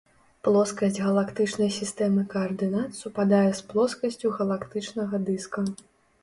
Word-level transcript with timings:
Плоскасць 0.45 0.95
галактычнай 1.07 1.69
сістэмы 1.75 2.23
каардынат 2.31 2.97
супадае 3.01 3.43
з 3.61 3.69
плоскасцю 3.75 4.33
галактычнага 4.41 5.23
дыска. 5.29 5.61